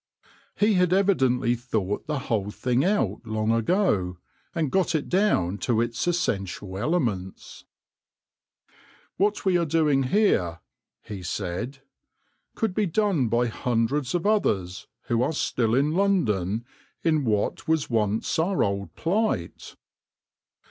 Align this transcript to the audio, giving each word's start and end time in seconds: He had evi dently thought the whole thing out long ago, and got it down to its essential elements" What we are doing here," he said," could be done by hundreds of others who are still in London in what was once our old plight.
He 0.55 0.73
had 0.73 0.89
evi 0.89 1.13
dently 1.13 1.55
thought 1.55 2.07
the 2.07 2.17
whole 2.17 2.49
thing 2.49 2.83
out 2.83 3.21
long 3.23 3.51
ago, 3.51 4.17
and 4.55 4.71
got 4.71 4.95
it 4.95 5.09
down 5.09 5.59
to 5.59 5.79
its 5.79 6.07
essential 6.07 6.75
elements" 6.79 7.65
What 9.17 9.45
we 9.45 9.59
are 9.59 9.63
doing 9.67 10.01
here," 10.05 10.59
he 11.03 11.21
said," 11.21 11.83
could 12.55 12.73
be 12.73 12.87
done 12.87 13.27
by 13.27 13.45
hundreds 13.45 14.15
of 14.15 14.25
others 14.25 14.87
who 15.03 15.21
are 15.21 15.33
still 15.33 15.75
in 15.75 15.91
London 15.93 16.65
in 17.03 17.23
what 17.23 17.67
was 17.67 17.87
once 17.91 18.39
our 18.39 18.63
old 18.63 18.95
plight. 18.95 19.75